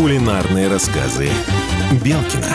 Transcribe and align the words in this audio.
Кулинарные 0.00 0.68
рассказы 0.68 1.28
Белкина. 2.02 2.46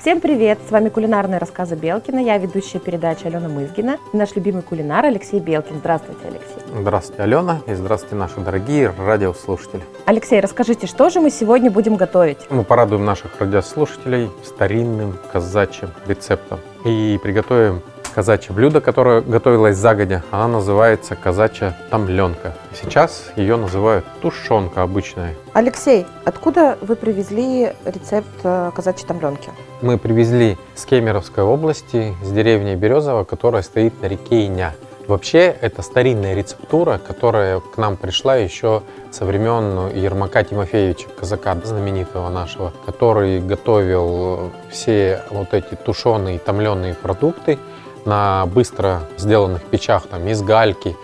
Всем 0.00 0.20
привет! 0.20 0.58
С 0.66 0.72
вами 0.72 0.88
кулинарные 0.88 1.38
рассказы 1.38 1.76
Белкина. 1.76 2.18
Я 2.18 2.36
ведущая 2.36 2.80
передачи 2.80 3.26
Алена 3.26 3.48
Мызгина. 3.48 3.98
И 4.12 4.16
наш 4.16 4.34
любимый 4.34 4.62
кулинар 4.62 5.04
Алексей 5.04 5.38
Белкин. 5.38 5.76
Здравствуйте, 5.78 6.22
Алексей. 6.24 6.80
Здравствуйте, 6.80 7.22
Алена, 7.22 7.60
и 7.68 7.74
здравствуйте, 7.74 8.16
наши 8.16 8.40
дорогие 8.40 8.92
радиослушатели. 8.98 9.82
Алексей, 10.06 10.40
расскажите, 10.40 10.88
что 10.88 11.10
же 11.10 11.20
мы 11.20 11.30
сегодня 11.30 11.70
будем 11.70 11.94
готовить? 11.94 12.38
Мы 12.50 12.64
порадуем 12.64 13.04
наших 13.04 13.38
радиослушателей 13.38 14.30
старинным 14.44 15.16
казачьим 15.32 15.90
рецептом 16.08 16.58
и 16.84 17.20
приготовим 17.22 17.82
казачье 18.10 18.54
блюдо, 18.54 18.80
которое 18.80 19.20
готовилось 19.20 19.76
загодя. 19.76 20.22
Она 20.30 20.48
называется 20.48 21.16
казачья 21.16 21.76
тамленка. 21.90 22.54
Сейчас 22.80 23.32
ее 23.36 23.56
называют 23.56 24.04
тушенка 24.20 24.82
обычная. 24.82 25.34
Алексей, 25.52 26.06
откуда 26.24 26.78
вы 26.80 26.96
привезли 26.96 27.72
рецепт 27.84 28.28
э, 28.44 28.70
казачьей 28.74 29.06
тамленки? 29.06 29.50
Мы 29.82 29.98
привезли 29.98 30.58
с 30.74 30.84
Кемеровской 30.84 31.44
области, 31.44 32.14
с 32.22 32.30
деревни 32.30 32.74
Березово, 32.74 33.24
которая 33.24 33.62
стоит 33.62 34.00
на 34.02 34.06
реке 34.06 34.46
Иня. 34.46 34.74
Вообще, 35.10 35.56
это 35.60 35.82
старинная 35.82 36.34
рецептура, 36.34 37.00
которая 37.04 37.58
к 37.58 37.76
нам 37.78 37.96
пришла 37.96 38.36
еще 38.36 38.82
со 39.10 39.24
времен 39.24 39.88
Ермака 39.92 40.44
Тимофеевича, 40.44 41.08
казака 41.18 41.56
знаменитого 41.64 42.28
нашего, 42.28 42.72
который 42.86 43.40
готовил 43.40 44.52
все 44.70 45.22
вот 45.30 45.52
эти 45.52 45.74
тушеные, 45.74 46.38
томленые 46.38 46.94
продукты 46.94 47.58
на 48.04 48.46
быстро 48.46 49.02
сделанных 49.16 49.62
печах, 49.62 50.06
там, 50.06 50.26
из 50.28 50.42
гальки, 50.42 50.96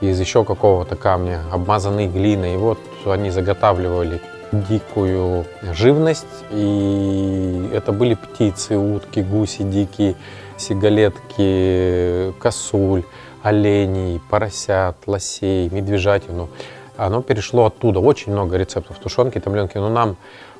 из 0.00 0.18
еще 0.18 0.44
какого-то 0.44 0.96
камня, 0.96 1.40
обмазанной 1.50 2.06
глиной. 2.06 2.54
И 2.54 2.56
вот 2.56 2.78
они 3.06 3.30
заготавливали 3.30 4.20
дикую 4.52 5.44
живность, 5.74 6.26
и 6.50 7.70
это 7.72 7.92
были 7.92 8.14
птицы, 8.14 8.76
утки, 8.78 9.20
гуси 9.20 9.62
дикие, 9.62 10.14
сигалетки, 10.56 12.32
косуль, 12.38 13.04
оленей, 13.42 14.20
поросят, 14.30 14.96
лосей, 15.06 15.68
медвежатину. 15.70 16.48
Оно 16.96 17.22
перешло 17.22 17.66
оттуда. 17.66 18.00
Очень 18.00 18.32
много 18.32 18.56
рецептов 18.56 18.98
тушенки, 18.98 19.38
томленки. 19.38 19.78
Но 19.78 19.88
нам 19.88 20.16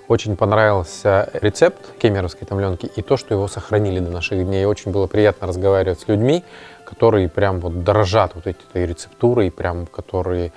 очень 0.09 0.37
понравился 0.37 1.29
рецепт 1.35 1.99
кемеровской 1.99 2.47
томленки 2.47 2.87
и 2.87 3.03
то, 3.03 3.17
что 3.17 3.35
его 3.35 3.47
сохранили 3.47 4.01
до 4.01 4.11
наших 4.11 4.45
дней. 4.45 4.65
Очень 4.65 4.91
было 4.91 5.07
приятно 5.07 5.47
разговаривать 5.47 6.01
с 6.01 6.09
людьми, 6.09 6.45
которые 6.85 7.29
прям 7.29 7.61
вот 7.61 7.85
дорожат 7.85 8.35
вот 8.35 8.47
этой 8.47 8.87
рецептурой, 8.87 9.51
прям 9.51 9.87
которые 9.87 10.53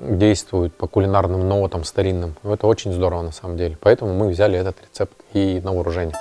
действуют 0.00 0.74
по 0.74 0.86
кулинарным 0.86 1.46
нотам 1.46 1.84
старинным. 1.84 2.34
Это 2.42 2.66
очень 2.66 2.92
здорово 2.92 3.22
на 3.22 3.32
самом 3.32 3.56
деле. 3.56 3.76
Поэтому 3.80 4.14
мы 4.14 4.28
взяли 4.28 4.58
этот 4.58 4.76
рецепт 4.82 5.14
и 5.34 5.60
на 5.62 5.72
вооружение. 5.72 6.16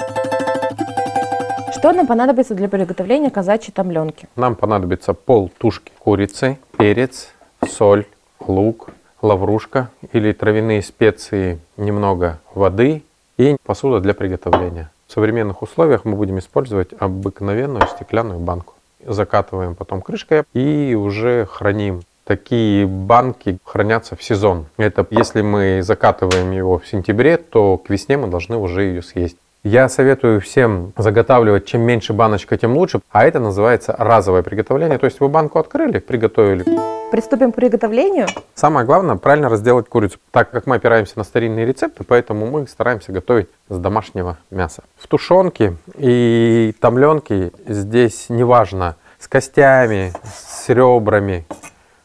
Что 1.71 1.91
нам 1.91 2.05
понадобится 2.05 2.53
для 2.53 2.69
приготовления 2.69 3.29
казачьей 3.29 3.73
томленки? 3.73 4.27
Нам 4.35 4.55
понадобится 4.55 5.13
пол 5.13 5.51
тушки 5.57 5.91
курицы, 5.99 6.59
перец, 6.77 7.29
соль, 7.67 8.05
лук, 8.39 8.89
лаврушка 9.23 9.89
или 10.11 10.33
травяные 10.33 10.83
специи, 10.83 11.59
немного 11.77 12.39
воды 12.53 13.01
и 13.37 13.55
посуда 13.63 13.99
для 14.01 14.13
приготовления. 14.13 14.91
В 15.07 15.13
современных 15.13 15.63
условиях 15.63 16.05
мы 16.05 16.15
будем 16.15 16.37
использовать 16.37 16.89
обыкновенную 16.99 17.87
стеклянную 17.87 18.39
банку. 18.39 18.75
Закатываем 19.03 19.75
потом 19.75 20.01
крышкой 20.01 20.43
и 20.53 20.93
уже 20.93 21.47
храним 21.49 22.03
Такие 22.25 22.87
банки 22.87 23.57
хранятся 23.65 24.15
в 24.15 24.23
сезон. 24.23 24.67
Это 24.77 25.05
если 25.09 25.41
мы 25.41 25.81
закатываем 25.83 26.51
его 26.51 26.79
в 26.79 26.87
сентябре, 26.87 27.35
то 27.35 27.77
к 27.77 27.89
весне 27.89 28.15
мы 28.15 28.29
должны 28.29 28.55
уже 28.55 28.83
ее 28.83 29.01
съесть. 29.01 29.35
Я 29.65 29.87
советую 29.87 30.41
всем 30.41 30.91
заготавливать, 30.97 31.65
чем 31.65 31.83
меньше 31.83 32.11
баночка, 32.11 32.57
тем 32.57 32.75
лучше. 32.75 32.99
А 33.11 33.23
это 33.23 33.39
называется 33.39 33.95
разовое 33.97 34.43
приготовление. 34.43 34.97
То 34.97 35.05
есть 35.05 35.21
вы 35.21 35.29
банку 35.29 35.57
открыли, 35.57 35.99
приготовили. 35.99 36.65
Приступим 37.11 37.53
к 37.53 37.55
приготовлению. 37.55 38.27
Самое 38.55 38.85
главное, 38.85 39.15
правильно 39.15 39.47
разделать 39.47 39.87
курицу. 39.87 40.19
Так 40.31 40.51
как 40.51 40.67
мы 40.67 40.75
опираемся 40.75 41.13
на 41.15 41.23
старинные 41.23 41.65
рецепты, 41.65 42.03
поэтому 42.03 42.45
мы 42.47 42.67
стараемся 42.67 43.13
готовить 43.13 43.47
с 43.69 43.77
домашнего 43.77 44.37
мяса. 44.51 44.83
В 44.97 45.07
тушенке 45.07 45.77
и 45.95 46.75
томленке 46.81 47.53
здесь 47.65 48.25
неважно 48.27 48.97
с 49.17 49.29
костями, 49.29 50.11
с 50.25 50.67
ребрами, 50.67 51.45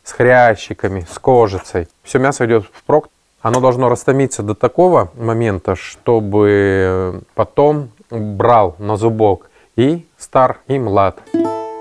с 0.05 0.13
хрящиками, 0.13 1.05
с 1.11 1.19
кожицей. 1.19 1.89
Все 2.05 2.21
мясо 2.21 2.47
идет 2.47 2.67
в 2.73 2.85
прок. 2.85 3.09
Оно 3.41 3.61
должно 3.61 3.89
растомиться 3.89 4.43
до 4.43 4.55
такого 4.55 5.11
момента, 5.15 5.77
чтобы 5.77 7.23
потом 7.35 7.91
брал 8.11 8.75
на 8.79 8.97
зубок 8.97 9.51
и 9.77 10.05
стар, 10.17 10.59
и 10.67 10.79
млад. 10.79 11.21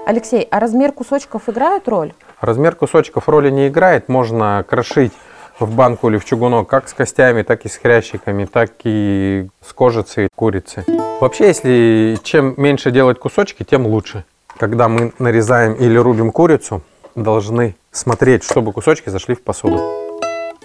Алексей, 0.06 0.48
а 0.52 0.60
размер 0.60 0.92
кусочков 0.92 1.50
играет 1.50 1.88
роль? 1.88 2.14
Размер 2.40 2.76
кусочков 2.76 3.28
роли 3.28 3.50
не 3.50 3.68
играет. 3.68 4.08
Можно 4.08 4.64
крошить 4.68 5.12
в 5.60 5.76
банку 5.76 6.10
или 6.10 6.18
в 6.18 6.26
чугунок 6.26 6.70
как 6.70 6.88
с 6.88 6.94
костями, 6.94 7.42
так 7.42 7.66
и 7.66 7.70
с 7.70 7.78
хрящиками, 7.78 8.46
так 8.46 8.72
и 8.84 9.50
с 9.66 9.74
кожицей 9.74 10.30
курицы. 10.36 10.86
Вообще, 11.20 11.48
если 11.48 12.20
чем 12.24 12.54
меньше 12.58 12.92
делать 12.92 13.20
кусочки, 13.20 13.64
тем 13.64 13.88
лучше. 13.88 14.24
Когда 14.58 14.88
мы 14.88 15.12
нарезаем 15.18 15.74
или 15.74 15.98
рубим 15.98 16.32
курицу, 16.32 16.84
должны 17.16 17.76
смотреть, 17.92 18.44
чтобы 18.44 18.72
кусочки 18.72 19.10
зашли 19.10 19.34
в 19.34 19.42
посуду. 19.42 20.07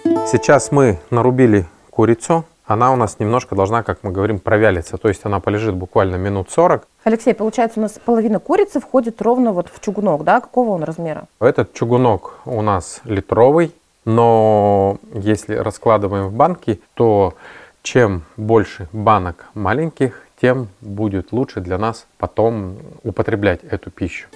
Сейчас 0.03 0.71
мы 0.71 0.99
нарубили 1.09 1.65
курицу. 1.89 2.45
Она 2.65 2.91
у 2.93 2.95
нас 2.95 3.19
немножко 3.19 3.55
должна, 3.55 3.83
как 3.83 3.99
мы 4.03 4.11
говорим, 4.11 4.39
провялиться. 4.39 4.97
То 4.97 5.09
есть 5.09 5.21
она 5.25 5.39
полежит 5.39 5.75
буквально 5.75 6.15
минут 6.15 6.49
40. 6.49 6.87
Алексей, 7.03 7.33
получается, 7.33 7.79
у 7.79 7.83
нас 7.83 7.99
половина 8.03 8.39
курицы 8.39 8.79
входит 8.79 9.21
ровно 9.21 9.51
вот 9.51 9.69
в 9.73 9.79
чугунок, 9.81 10.23
да? 10.23 10.41
Какого 10.41 10.71
он 10.71 10.83
размера? 10.83 11.25
Этот 11.39 11.73
чугунок 11.73 12.39
у 12.45 12.61
нас 12.61 13.01
литровый. 13.03 13.73
Но 14.05 14.97
если 15.13 15.55
раскладываем 15.55 16.27
в 16.27 16.33
банки, 16.33 16.81
то 16.93 17.35
чем 17.81 18.23
больше 18.37 18.87
банок 18.91 19.45
маленьких, 19.53 20.27
тем 20.41 20.67
будет 20.81 21.31
лучше 21.31 21.61
для 21.61 21.77
нас 21.77 22.05
потом 22.17 22.77
употреблять 23.03 23.63
эту 23.63 23.91
пищу. 23.91 24.27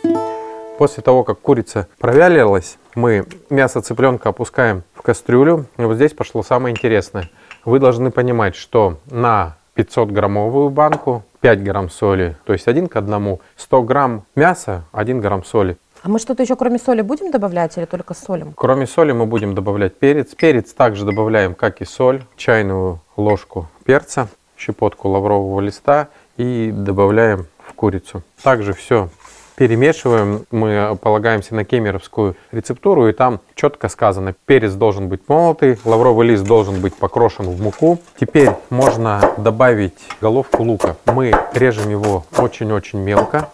После 0.78 1.02
того, 1.02 1.24
как 1.24 1.40
курица 1.40 1.88
провялилась, 1.98 2.78
мы 2.94 3.26
мясо 3.50 3.82
цыпленка 3.82 4.30
опускаем 4.30 4.84
в 4.94 5.02
кастрюлю. 5.02 5.66
И 5.78 5.82
вот 5.82 5.96
здесь 5.96 6.14
пошло 6.14 6.44
самое 6.44 6.74
интересное. 6.74 7.30
Вы 7.66 7.80
должны 7.80 8.12
понимать, 8.12 8.56
что 8.56 9.00
на 9.10 9.58
500 9.74 10.12
граммовую 10.12 10.70
банку 10.70 11.24
5 11.42 11.64
грамм 11.64 11.90
соли, 11.90 12.36
то 12.46 12.54
есть 12.54 12.68
один 12.68 12.88
к 12.88 12.96
одному, 12.96 13.42
100 13.58 13.82
грамм 13.84 14.24
мяса, 14.36 14.84
1 14.92 15.20
грамм 15.20 15.44
соли. 15.44 15.78
А 16.04 16.10
мы 16.10 16.20
что-то 16.20 16.44
еще 16.44 16.56
кроме 16.56 16.78
соли 16.78 17.02
будем 17.02 17.32
добавлять 17.32 17.78
или 17.78 17.86
только 17.86 18.14
солим? 18.14 18.54
Кроме 18.56 18.86
соли 18.86 19.12
мы 19.12 19.26
будем 19.26 19.56
добавлять 19.56 19.96
перец. 19.96 20.36
Перец 20.36 20.74
также 20.74 21.06
добавляем, 21.06 21.56
как 21.56 21.82
и 21.82 21.86
соль, 21.86 22.24
чайную 22.36 23.02
ложку 23.16 23.68
перца, 23.84 24.28
щепотку 24.58 25.10
лаврового 25.10 25.60
листа 25.60 26.10
и 26.38 26.72
добавляем 26.72 27.48
в 27.60 27.74
курицу. 27.74 28.24
Также 28.44 28.74
все 28.74 29.10
перемешиваем, 29.58 30.46
мы 30.52 30.98
полагаемся 31.02 31.56
на 31.56 31.66
кемеровскую 31.66 32.36
рецептуру, 32.52 33.10
и 33.10 33.12
там 33.12 33.42
четко 33.56 33.90
сказано, 33.90 34.36
перец 34.46 34.74
должен 34.74 35.10
быть 35.10 35.22
молотый, 35.28 35.80
лавровый 35.84 36.28
лист 36.28 36.46
должен 36.46 36.80
быть 36.80 36.96
покрошен 36.96 37.50
в 37.50 37.60
муку. 37.60 38.00
Теперь 38.20 38.52
можно 38.70 39.34
добавить 39.38 39.98
головку 40.22 40.64
лука. 40.64 40.96
Мы 41.08 41.34
режем 41.54 41.90
его 41.90 42.24
очень-очень 42.38 43.00
мелко. 43.00 43.50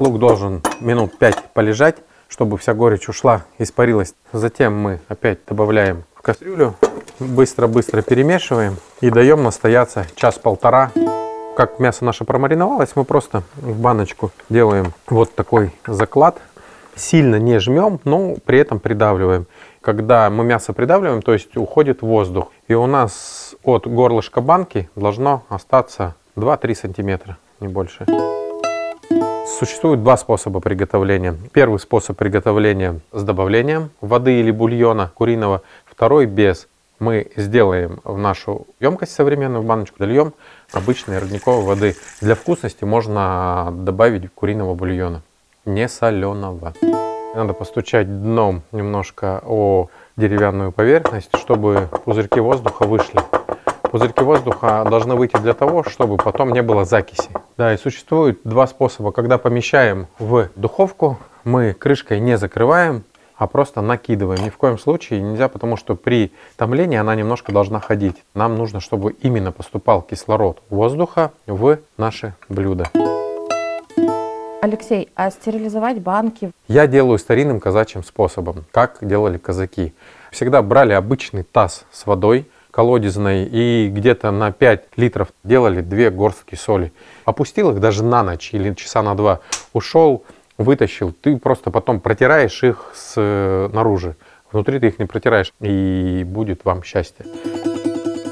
Лук 0.00 0.18
должен 0.18 0.62
минут 0.80 1.18
5 1.18 1.52
полежать, 1.52 1.96
чтобы 2.28 2.56
вся 2.56 2.72
горечь 2.72 3.08
ушла, 3.08 3.44
испарилась. 3.58 4.14
Затем 4.32 4.74
мы 4.76 5.00
опять 5.08 5.40
добавляем 5.46 6.04
в 6.14 6.22
кастрюлю, 6.22 6.74
быстро-быстро 7.20 8.00
перемешиваем 8.00 8.76
и 9.02 9.10
даем 9.10 9.42
настояться 9.42 10.06
час-полтора 10.16 10.92
как 11.56 11.80
мясо 11.80 12.04
наше 12.04 12.24
промариновалось, 12.24 12.94
мы 12.96 13.04
просто 13.04 13.42
в 13.56 13.80
баночку 13.80 14.30
делаем 14.50 14.92
вот 15.08 15.34
такой 15.34 15.72
заклад. 15.86 16.36
Сильно 16.94 17.36
не 17.36 17.58
жмем, 17.58 17.98
но 18.04 18.36
при 18.44 18.58
этом 18.58 18.78
придавливаем. 18.78 19.46
Когда 19.80 20.28
мы 20.30 20.44
мясо 20.44 20.72
придавливаем, 20.72 21.22
то 21.22 21.32
есть 21.32 21.56
уходит 21.56 22.02
воздух. 22.02 22.52
И 22.68 22.74
у 22.74 22.86
нас 22.86 23.54
от 23.64 23.86
горлышка 23.86 24.40
банки 24.40 24.90
должно 24.96 25.44
остаться 25.48 26.14
2-3 26.36 26.74
сантиметра, 26.74 27.38
не 27.60 27.68
больше. 27.68 28.06
Существует 29.58 30.02
два 30.02 30.18
способа 30.18 30.60
приготовления. 30.60 31.36
Первый 31.52 31.78
способ 31.78 32.18
приготовления 32.18 33.00
с 33.12 33.22
добавлением 33.22 33.90
воды 34.02 34.40
или 34.40 34.50
бульона 34.50 35.10
куриного, 35.14 35.62
второй 35.86 36.26
без 36.26 36.68
мы 36.98 37.30
сделаем 37.36 38.00
в 38.04 38.16
нашу 38.18 38.66
емкость 38.80 39.12
современную, 39.12 39.62
в 39.62 39.66
баночку 39.66 39.98
дольем 39.98 40.32
обычной 40.72 41.18
родниковой 41.18 41.64
воды. 41.64 41.96
Для 42.20 42.34
вкусности 42.34 42.84
можно 42.84 43.72
добавить 43.72 44.32
куриного 44.34 44.74
бульона, 44.74 45.22
не 45.64 45.88
соленого. 45.88 46.74
Надо 47.34 47.52
постучать 47.52 48.22
дном 48.22 48.62
немножко 48.72 49.42
о 49.44 49.88
деревянную 50.16 50.72
поверхность, 50.72 51.30
чтобы 51.36 51.88
пузырьки 52.04 52.40
воздуха 52.40 52.86
вышли. 52.86 53.20
Пузырьки 53.82 54.24
воздуха 54.24 54.86
должны 54.88 55.14
выйти 55.14 55.36
для 55.36 55.52
того, 55.52 55.84
чтобы 55.84 56.16
потом 56.16 56.52
не 56.52 56.62
было 56.62 56.84
закиси. 56.84 57.30
Да, 57.56 57.74
и 57.74 57.76
существует 57.76 58.40
два 58.44 58.66
способа. 58.66 59.12
Когда 59.12 59.38
помещаем 59.38 60.06
в 60.18 60.48
духовку, 60.56 61.18
мы 61.44 61.74
крышкой 61.74 62.20
не 62.20 62.36
закрываем, 62.36 63.04
а 63.36 63.46
просто 63.46 63.80
накидываем. 63.80 64.44
Ни 64.44 64.50
в 64.50 64.56
коем 64.56 64.78
случае 64.78 65.20
нельзя, 65.20 65.48
потому 65.48 65.76
что 65.76 65.94
при 65.94 66.32
томлении 66.56 66.98
она 66.98 67.14
немножко 67.14 67.52
должна 67.52 67.80
ходить. 67.80 68.16
Нам 68.34 68.56
нужно, 68.56 68.80
чтобы 68.80 69.12
именно 69.22 69.52
поступал 69.52 70.02
кислород 70.02 70.62
воздуха 70.70 71.32
в 71.46 71.78
наше 71.98 72.34
блюдо. 72.48 72.90
Алексей, 74.62 75.10
а 75.14 75.30
стерилизовать 75.30 76.00
банки? 76.00 76.50
Я 76.66 76.86
делаю 76.86 77.18
старинным 77.18 77.60
казачьим 77.60 78.02
способом, 78.02 78.64
как 78.72 78.98
делали 79.00 79.38
казаки. 79.38 79.92
Всегда 80.32 80.60
брали 80.62 80.92
обычный 80.92 81.44
таз 81.44 81.84
с 81.92 82.06
водой, 82.06 82.46
колодезной, 82.72 83.44
и 83.44 83.88
где-то 83.88 84.30
на 84.30 84.52
5 84.52 84.84
литров 84.96 85.28
делали 85.44 85.82
две 85.82 86.10
горстки 86.10 86.56
соли. 86.56 86.92
Опустил 87.24 87.70
их 87.70 87.80
даже 87.80 88.02
на 88.02 88.22
ночь 88.22 88.52
или 88.52 88.74
часа 88.74 89.02
на 89.02 89.14
два. 89.14 89.40
Ушел, 89.72 90.24
вытащил. 90.58 91.12
Ты 91.12 91.36
просто 91.36 91.70
потом 91.70 92.00
протираешь 92.00 92.62
их 92.62 92.92
снаружи. 92.94 94.16
Внутри 94.52 94.78
ты 94.78 94.88
их 94.88 94.98
не 94.98 95.06
протираешь, 95.06 95.52
и 95.60 96.24
будет 96.26 96.64
вам 96.64 96.82
счастье. 96.82 97.26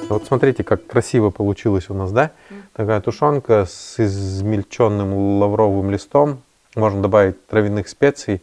Вот 0.09 0.27
смотрите, 0.27 0.63
как 0.65 0.87
красиво 0.87 1.31
получилось 1.31 1.91
у 1.91 1.95
нас, 1.95 2.13
да? 2.13 2.31
Такая 2.75 3.01
тушенка 3.01 3.67
с 3.67 3.99
измельченным 3.99 5.41
лавровым 5.41 5.91
листом. 5.91 6.41
Можно 6.77 7.03
добавить 7.03 7.47
травяных 7.47 7.89
специй. 7.89 8.43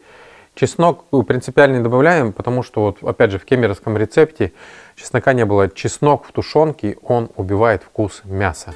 Чеснок 0.54 1.06
принципиально 1.26 1.78
не 1.78 1.84
добавляем, 1.84 2.34
потому 2.34 2.62
что, 2.64 2.82
вот, 2.82 3.04
опять 3.04 3.32
же, 3.32 3.40
в 3.40 3.46
кемеровском 3.46 3.98
рецепте 3.98 4.52
чеснока 4.96 5.34
не 5.34 5.46
было. 5.46 5.70
Чеснок 5.70 6.26
в 6.26 6.32
тушенке, 6.34 6.98
он 7.04 7.30
убивает 7.38 7.84
вкус 7.84 8.22
мяса. 8.26 8.74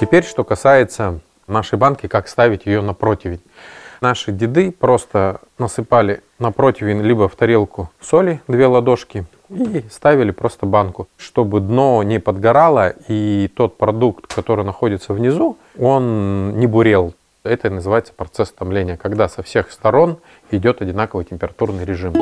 Теперь, 0.00 0.24
что 0.24 0.44
касается 0.44 1.20
нашей 1.48 1.78
банки, 1.78 2.06
как 2.06 2.28
ставить 2.28 2.66
ее 2.66 2.80
на 2.80 2.94
противень. 2.94 3.40
Наши 4.00 4.32
деды 4.32 4.70
просто 4.70 5.40
насыпали 5.58 6.22
на 6.38 6.52
противень 6.52 7.02
либо 7.02 7.28
в 7.28 7.34
тарелку 7.34 7.90
соли, 8.00 8.40
две 8.46 8.66
ладошки, 8.66 9.24
и 9.48 9.84
ставили 9.90 10.32
просто 10.32 10.66
банку, 10.66 11.08
чтобы 11.16 11.60
дно 11.60 12.02
не 12.02 12.18
подгорало 12.18 12.94
и 13.08 13.50
тот 13.54 13.78
продукт, 13.78 14.32
который 14.32 14.64
находится 14.64 15.12
внизу, 15.12 15.56
он 15.78 16.58
не 16.58 16.66
бурел. 16.66 17.14
Это 17.44 17.70
называется 17.70 18.12
процесс 18.12 18.50
томления, 18.50 18.96
когда 18.96 19.28
со 19.28 19.42
всех 19.42 19.70
сторон 19.70 20.18
идет 20.50 20.82
одинаковый 20.82 21.24
температурный 21.24 21.84
режим. 21.84 22.14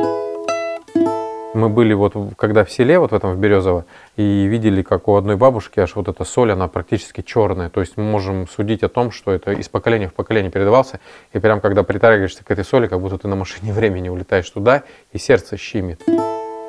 Мы 1.54 1.68
были 1.68 1.94
вот, 1.94 2.14
когда 2.36 2.64
в 2.64 2.70
селе, 2.70 2.98
вот 2.98 3.12
в 3.12 3.14
этом 3.14 3.32
в 3.32 3.38
Березово, 3.38 3.84
и 4.16 4.46
видели, 4.46 4.82
как 4.82 5.06
у 5.06 5.14
одной 5.14 5.36
бабушки 5.36 5.78
аж 5.78 5.94
вот 5.94 6.08
эта 6.08 6.24
соль, 6.24 6.50
она 6.50 6.66
практически 6.66 7.20
черная. 7.20 7.70
То 7.70 7.80
есть 7.80 7.96
мы 7.96 8.02
можем 8.02 8.48
судить 8.48 8.82
о 8.82 8.88
том, 8.88 9.12
что 9.12 9.30
это 9.30 9.52
из 9.52 9.68
поколения 9.68 10.08
в 10.08 10.14
поколение 10.14 10.50
передавался. 10.50 10.98
И 11.32 11.38
прям 11.38 11.60
когда 11.60 11.84
притрагиваешься 11.84 12.44
к 12.44 12.50
этой 12.50 12.64
соли, 12.64 12.88
как 12.88 13.00
будто 13.00 13.18
ты 13.18 13.28
на 13.28 13.36
машине 13.36 13.72
времени 13.74 14.08
улетаешь 14.08 14.50
туда, 14.50 14.82
и 15.12 15.18
сердце 15.18 15.56
щемит. 15.56 16.02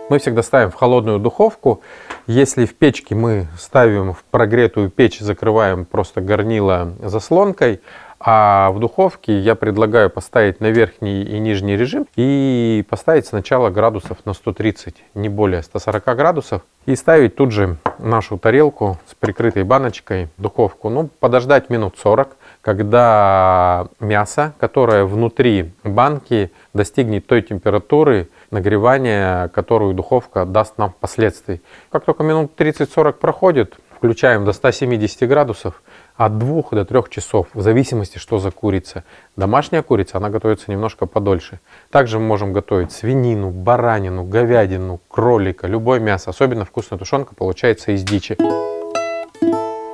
Мы 0.08 0.20
всегда 0.20 0.44
ставим 0.44 0.70
в 0.70 0.76
холодную 0.76 1.18
духовку. 1.18 1.82
Если 2.28 2.68
в 2.68 2.76
печке 2.76 3.16
мы 3.16 3.48
ставим 3.58 4.14
в 4.14 4.24
прогретую 4.26 4.92
печь, 4.92 5.20
закрываем 5.20 5.84
просто 5.84 6.22
горнило 6.22 6.94
заслонкой, 7.02 7.82
а 8.20 8.72
в 8.72 8.80
духовке 8.80 9.40
я 9.40 9.56
предлагаю 9.56 10.10
поставить 10.10 10.60
на 10.62 10.68
верхний 10.68 11.24
и 11.24 11.40
нижний 11.40 11.76
режим 11.76 12.08
и 12.16 12.86
поставить 12.90 13.26
сначала 13.26 13.70
градусов 13.70 14.18
на 14.26 14.34
130, 14.34 14.96
не 15.14 15.30
более 15.30 15.64
140 15.64 16.04
градусов. 16.16 16.62
И 16.86 16.96
ставить 16.96 17.36
тут 17.36 17.52
же 17.52 17.78
нашу 17.98 18.38
тарелку 18.38 18.98
с 19.08 19.16
прикрытой 19.16 19.64
баночкой 19.64 20.30
в 20.38 20.42
духовку. 20.42 20.90
Ну, 20.90 21.10
подождать 21.20 21.70
минут 21.70 21.96
40, 21.98 22.36
когда 22.62 23.88
мясо, 24.00 24.54
которое 24.60 25.06
внутри 25.06 25.72
банки, 25.84 26.52
достигнет 26.74 27.26
той 27.26 27.42
температуры 27.42 28.30
нагревания, 28.52 29.48
которую 29.50 29.94
духовка 29.94 30.46
даст 30.46 30.78
нам 30.78 30.92
впоследствии. 30.92 31.62
Как 31.92 32.06
только 32.06 32.24
минут 32.24 32.52
30-40 32.56 33.14
проходит, 33.14 33.78
включаем 33.96 34.46
до 34.46 34.54
170 34.54 35.28
градусов, 35.28 35.82
от 36.18 36.38
2 36.38 36.64
до 36.72 36.86
3 36.86 37.04
часов, 37.10 37.48
в 37.54 37.62
зависимости, 37.62 38.18
что 38.18 38.40
за 38.40 38.52
курица. 38.52 39.04
Домашняя 39.36 39.82
курица, 39.82 40.18
она 40.18 40.30
готовится 40.30 40.72
немножко 40.72 41.06
подольше. 41.06 41.60
Также 41.92 42.20
мы 42.20 42.26
можем 42.26 42.54
готовить 42.54 42.92
свинину, 42.92 43.50
баранину, 43.50 44.24
говядину, 44.24 45.02
кролика, 45.10 45.68
любое 45.68 46.00
мясо. 46.00 46.30
Особенно 46.30 46.64
вкусная 46.64 46.98
тушенка 46.98 47.36
получается 47.36 47.92
из 47.92 48.04
дичи. 48.04 48.38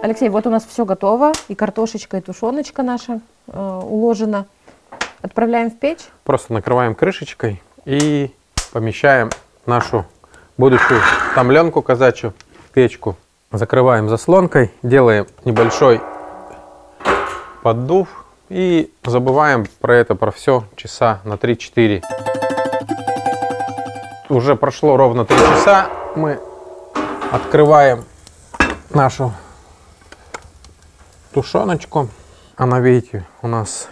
Алексей, 0.04 0.30
вот 0.30 0.48
у 0.48 0.50
нас 0.50 0.66
все 0.66 0.86
готово, 0.86 1.32
и 1.48 1.56
картошечка, 1.56 2.18
и 2.18 2.22
тушеночка 2.22 2.82
наша 2.82 3.22
э, 3.48 3.82
уложена. 3.84 4.48
Отправляем 5.22 5.70
в 5.70 5.78
печь. 5.78 6.08
Просто 6.24 6.54
накрываем 6.54 6.96
крышечкой 6.96 7.62
и 7.86 8.32
помещаем 8.74 9.30
нашу 9.66 10.06
будущую 10.58 11.00
томленку 11.36 11.82
казачью 11.82 12.34
в 12.68 12.74
печку. 12.74 13.16
Закрываем 13.52 14.10
заслонкой, 14.10 14.72
делаем 14.82 15.28
небольшой 15.46 16.02
поддув 17.62 18.26
и 18.50 18.92
забываем 19.04 19.66
про 19.80 19.96
это, 19.96 20.16
про 20.16 20.32
все 20.32 20.66
часа 20.76 21.22
на 21.24 21.34
3-4. 21.34 22.04
Уже 24.30 24.56
прошло 24.56 24.98
ровно 24.98 25.26
3 25.26 25.38
часа, 25.38 25.90
мы 26.16 26.40
открываем 27.32 28.06
нашу 28.90 29.34
тушеночку. 31.34 32.10
Она, 32.58 32.80
видите, 32.80 33.26
у 33.42 33.48
нас 33.48 33.88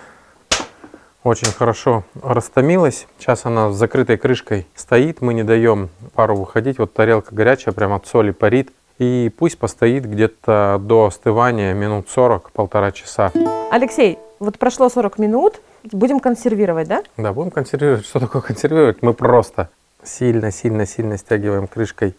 очень 1.24 1.52
хорошо 1.52 2.04
растомилась. 2.22 3.08
Сейчас 3.18 3.46
она 3.46 3.72
с 3.72 3.76
закрытой 3.76 4.18
крышкой 4.18 4.68
стоит. 4.76 5.22
Мы 5.22 5.34
не 5.34 5.44
даем 5.44 5.90
пару 6.14 6.36
выходить. 6.36 6.80
Вот 6.80 6.94
тарелка 6.94 7.34
горячая, 7.34 7.74
прям 7.74 7.94
от 7.94 8.08
соли 8.08 8.32
парит. 8.32 8.72
И 9.00 9.32
пусть 9.38 9.58
постоит 9.58 10.06
где-то 10.06 10.78
до 10.82 11.06
остывания 11.06 11.74
минут 11.74 12.10
40, 12.10 12.52
полтора 12.52 12.92
часа. 12.92 13.32
Алексей, 13.72 14.20
вот 14.40 14.60
прошло 14.60 14.90
40 14.90 15.18
минут, 15.20 15.62
будем 15.92 16.20
консервировать, 16.20 16.90
да? 16.90 17.04
Да, 17.16 17.32
будем 17.32 17.50
консервировать. 17.50 18.06
Что 18.06 18.20
такое 18.20 18.42
консервировать? 18.42 19.02
Мы 19.02 19.14
просто 19.14 19.70
сильно-сильно-сильно 20.04 21.18
стягиваем 21.18 21.68
крышкой. 21.68 22.16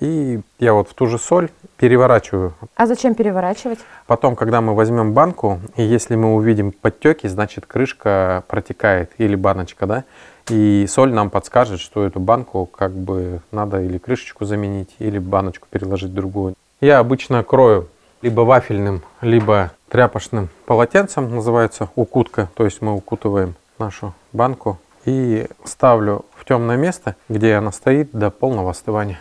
И 0.00 0.40
я 0.58 0.74
вот 0.74 0.88
в 0.88 0.94
ту 0.94 1.06
же 1.06 1.18
соль 1.18 1.50
переворачиваю. 1.76 2.54
А 2.74 2.86
зачем 2.86 3.14
переворачивать? 3.14 3.78
Потом, 4.06 4.36
когда 4.36 4.60
мы 4.60 4.74
возьмем 4.74 5.12
банку, 5.12 5.60
и 5.76 5.82
если 5.82 6.14
мы 6.16 6.34
увидим 6.34 6.72
подтеки, 6.72 7.26
значит 7.26 7.66
крышка 7.66 8.44
протекает 8.48 9.12
или 9.18 9.34
баночка, 9.34 9.86
да? 9.86 10.04
И 10.48 10.86
соль 10.88 11.12
нам 11.12 11.30
подскажет, 11.30 11.80
что 11.80 12.04
эту 12.04 12.20
банку 12.20 12.66
как 12.66 12.92
бы 12.92 13.40
надо 13.50 13.82
или 13.82 13.98
крышечку 13.98 14.44
заменить, 14.44 14.94
или 14.98 15.18
баночку 15.18 15.66
переложить 15.68 16.10
в 16.10 16.14
другую. 16.14 16.54
Я 16.80 16.98
обычно 16.98 17.42
крою 17.42 17.88
либо 18.22 18.42
вафельным, 18.42 19.02
либо 19.20 19.72
тряпочным 19.88 20.48
полотенцем, 20.66 21.34
называется 21.34 21.88
укутка. 21.96 22.48
То 22.54 22.64
есть 22.64 22.80
мы 22.80 22.94
укутываем 22.94 23.54
нашу 23.78 24.14
банку 24.32 24.78
и 25.06 25.46
ставлю 25.64 26.26
в 26.34 26.44
темное 26.44 26.76
место, 26.76 27.16
где 27.28 27.54
она 27.54 27.72
стоит 27.72 28.10
до 28.12 28.30
полного 28.30 28.70
остывания. 28.70 29.18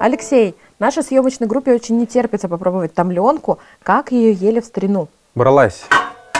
Алексей, 0.00 0.56
нашей 0.78 1.02
съемочной 1.02 1.46
группе 1.46 1.74
очень 1.74 1.98
не 1.98 2.06
терпится 2.06 2.48
попробовать 2.48 2.94
томленку. 2.94 3.58
Как 3.82 4.12
ее 4.12 4.32
ели 4.32 4.60
в 4.60 4.64
старину? 4.64 5.08
Бралась 5.34 5.84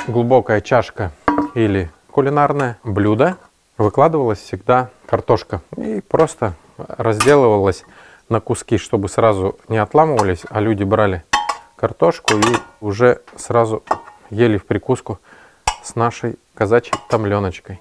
глубокая 0.08 0.62
чашка 0.62 1.12
или 1.54 1.90
кулинарное 2.10 2.78
блюдо, 2.82 3.37
выкладывалась 3.76 4.40
всегда 4.40 4.88
картошка 5.06 5.60
и 5.76 6.00
просто 6.00 6.54
разделывалась 6.78 7.84
на 8.30 8.40
куски, 8.40 8.78
чтобы 8.78 9.08
сразу 9.08 9.58
не 9.68 9.76
отламывались, 9.76 10.42
а 10.49 10.60
люди 10.60 10.84
брали 10.84 11.22
картошку 11.76 12.34
и 12.34 12.56
уже 12.80 13.20
сразу 13.37 13.82
ели 14.30 14.56
в 14.56 14.64
прикуску 14.64 15.18
с 15.82 15.94
нашей 15.94 16.38
казачьей 16.54 16.99
томленочкой. 17.08 17.78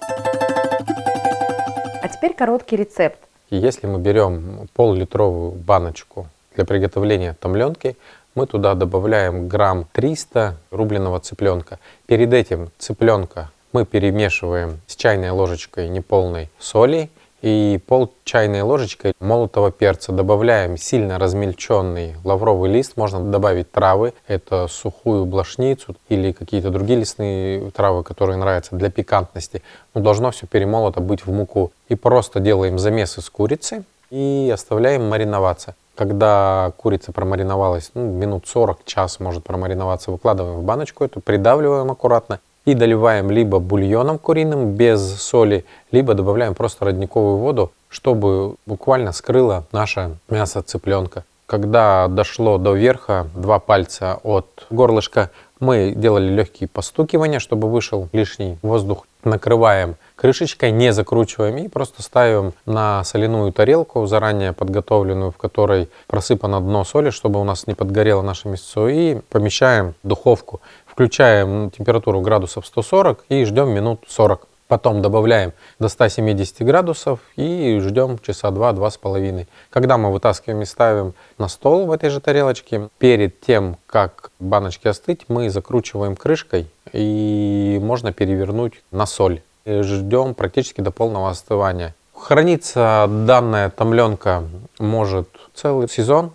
Теперь 2.20 2.36
короткий 2.36 2.76
рецепт. 2.76 3.18
Если 3.48 3.86
мы 3.86 3.98
берем 3.98 4.68
пол-литровую 4.74 5.52
баночку 5.52 6.26
для 6.54 6.66
приготовления 6.66 7.34
томленки, 7.40 7.96
мы 8.34 8.46
туда 8.46 8.74
добавляем 8.74 9.48
грамм 9.48 9.86
300 9.92 10.54
рубленого 10.70 11.18
цыпленка. 11.20 11.78
Перед 12.04 12.34
этим 12.34 12.68
цыпленка 12.76 13.50
мы 13.72 13.86
перемешиваем 13.86 14.80
с 14.86 14.96
чайной 14.96 15.30
ложечкой 15.30 15.88
неполной 15.88 16.50
соли 16.58 17.08
и 17.42 17.80
пол 17.86 18.12
чайной 18.24 18.62
ложечкой 18.62 19.14
молотого 19.20 19.70
перца. 19.70 20.12
Добавляем 20.12 20.76
сильно 20.76 21.18
размельченный 21.18 22.16
лавровый 22.24 22.70
лист. 22.70 22.96
Можно 22.96 23.20
добавить 23.20 23.70
травы. 23.70 24.12
Это 24.26 24.66
сухую 24.68 25.24
блошницу 25.24 25.96
или 26.08 26.32
какие-то 26.32 26.70
другие 26.70 27.00
лесные 27.00 27.70
травы, 27.70 28.02
которые 28.02 28.36
нравятся 28.36 28.76
для 28.76 28.90
пикантности. 28.90 29.62
Но 29.94 30.00
должно 30.00 30.30
все 30.30 30.46
перемолото 30.46 31.00
быть 31.00 31.24
в 31.24 31.32
муку. 31.32 31.72
И 31.88 31.94
просто 31.94 32.40
делаем 32.40 32.78
замес 32.78 33.18
из 33.18 33.28
курицы 33.30 33.84
и 34.10 34.50
оставляем 34.52 35.08
мариноваться. 35.08 35.74
Когда 35.94 36.72
курица 36.76 37.12
промариновалась, 37.12 37.90
ну, 37.94 38.04
минут 38.04 38.46
40, 38.46 38.84
час 38.84 39.20
может 39.20 39.44
промариноваться, 39.44 40.10
выкладываем 40.10 40.60
в 40.60 40.62
баночку 40.62 41.04
эту, 41.04 41.20
придавливаем 41.20 41.90
аккуратно 41.90 42.40
и 42.64 42.74
доливаем 42.74 43.30
либо 43.30 43.58
бульоном 43.58 44.18
куриным 44.18 44.72
без 44.74 45.00
соли, 45.22 45.64
либо 45.92 46.14
добавляем 46.14 46.54
просто 46.54 46.84
родниковую 46.84 47.36
воду, 47.36 47.72
чтобы 47.88 48.56
буквально 48.66 49.12
скрыло 49.12 49.64
наше 49.72 50.16
мясо 50.28 50.62
цыпленка. 50.62 51.24
Когда 51.46 52.06
дошло 52.06 52.58
до 52.58 52.74
верха, 52.74 53.26
два 53.34 53.58
пальца 53.58 54.20
от 54.22 54.66
горлышка, 54.70 55.30
мы 55.60 55.92
делали 55.94 56.28
легкие 56.30 56.68
постукивания, 56.68 57.38
чтобы 57.38 57.70
вышел 57.70 58.08
лишний 58.12 58.58
воздух. 58.62 59.06
Накрываем 59.22 59.96
крышечкой, 60.16 60.70
не 60.70 60.92
закручиваем 60.92 61.58
и 61.58 61.68
просто 61.68 62.02
ставим 62.02 62.54
на 62.64 63.04
соляную 63.04 63.52
тарелку, 63.52 64.06
заранее 64.06 64.52
подготовленную, 64.52 65.30
в 65.30 65.36
которой 65.36 65.88
просыпано 66.06 66.60
дно 66.60 66.84
соли, 66.84 67.10
чтобы 67.10 67.40
у 67.40 67.44
нас 67.44 67.66
не 67.66 67.74
подгорело 67.74 68.22
наше 68.22 68.48
мясо, 68.48 68.88
и 68.88 69.20
помещаем 69.28 69.94
в 70.02 70.08
духовку. 70.08 70.60
Включаем 70.86 71.70
температуру 71.70 72.20
градусов 72.20 72.66
140 72.66 73.24
и 73.28 73.44
ждем 73.44 73.70
минут 73.70 74.04
40. 74.08 74.46
Потом 74.70 75.02
добавляем 75.02 75.52
до 75.80 75.88
170 75.88 76.62
градусов 76.64 77.18
и 77.34 77.80
ждем 77.80 78.20
часа 78.20 78.52
два-два 78.52 78.88
с 78.88 78.96
половиной. 78.96 79.48
Когда 79.68 79.98
мы 79.98 80.12
вытаскиваем 80.12 80.62
и 80.62 80.64
ставим 80.64 81.12
на 81.38 81.48
стол 81.48 81.86
в 81.86 81.90
этой 81.90 82.08
же 82.08 82.20
тарелочке, 82.20 82.88
перед 82.98 83.40
тем, 83.40 83.78
как 83.88 84.30
баночки 84.38 84.86
остыть, 84.86 85.22
мы 85.26 85.50
закручиваем 85.50 86.14
крышкой 86.14 86.68
и 86.92 87.80
можно 87.82 88.12
перевернуть 88.12 88.74
на 88.92 89.06
соль. 89.06 89.42
И 89.64 89.82
ждем 89.82 90.34
практически 90.34 90.80
до 90.82 90.92
полного 90.92 91.30
остывания. 91.30 91.96
Хранится 92.14 93.08
данная 93.08 93.70
томленка 93.70 94.44
может 94.78 95.28
целый 95.52 95.88
сезон. 95.88 96.30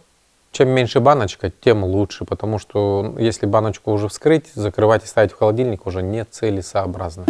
Чем 0.51 0.71
меньше 0.71 0.99
баночка, 0.99 1.49
тем 1.49 1.85
лучше, 1.85 2.25
потому 2.25 2.59
что 2.59 3.15
если 3.17 3.45
баночку 3.45 3.93
уже 3.93 4.09
вскрыть, 4.09 4.47
закрывать 4.55 5.05
и 5.05 5.07
ставить 5.07 5.31
в 5.31 5.37
холодильник 5.37 5.85
уже 5.87 6.03
не 6.03 6.25
целесообразно. 6.25 7.25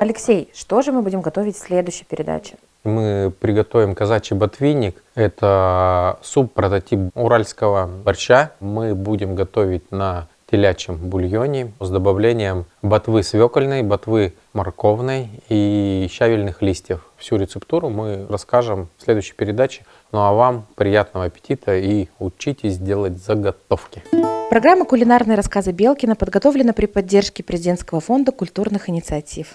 Алексей, 0.00 0.48
что 0.54 0.80
же 0.80 0.92
мы 0.92 1.02
будем 1.02 1.20
готовить 1.20 1.56
в 1.56 1.58
следующей 1.58 2.04
передаче? 2.04 2.54
Мы 2.84 3.30
приготовим 3.38 3.94
казачий 3.94 4.34
ботвинник. 4.34 4.96
Это 5.14 6.18
суп-прототип 6.22 7.10
уральского 7.14 7.86
борща. 8.02 8.52
Мы 8.60 8.94
будем 8.94 9.34
готовить 9.34 9.92
на 9.92 10.26
телячьем 10.50 10.96
бульоне 10.96 11.74
с 11.80 11.90
добавлением 11.90 12.64
ботвы 12.80 13.22
свекольной, 13.22 13.82
ботвы 13.82 14.32
морковной 14.54 15.28
и 15.50 16.08
щавельных 16.10 16.62
листьев. 16.62 17.04
Всю 17.18 17.36
рецептуру 17.36 17.90
мы 17.90 18.26
расскажем 18.30 18.88
в 18.96 19.02
следующей 19.02 19.34
передаче. 19.34 19.84
Ну 20.12 20.20
а 20.20 20.32
вам 20.32 20.64
приятного 20.76 21.26
аппетита 21.26 21.76
и 21.76 22.08
учитесь 22.18 22.78
делать 22.78 23.22
заготовки. 23.22 24.02
Программа 24.50 24.84
«Кулинарные 24.84 25.36
рассказы 25.36 25.70
Белкина» 25.70 26.16
подготовлена 26.16 26.72
при 26.72 26.86
поддержке 26.86 27.44
Президентского 27.44 28.00
фонда 28.00 28.32
культурных 28.32 28.88
инициатив. 28.88 29.54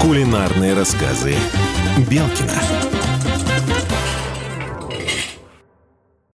Кулинарные 0.00 0.72
рассказы 0.72 1.34
Белкина. 2.08 2.99